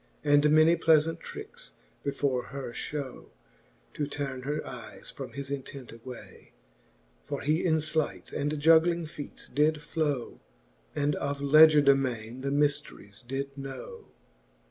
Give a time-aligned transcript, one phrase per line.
[0.23, 3.25] And many pleafant trickes before her Ihow,
[3.93, 6.53] To turn her eyes from his intent away:
[7.23, 10.41] For he in flights and juggling feates did flow.
[10.95, 14.07] And of legier de mayne the myfl:eries did know.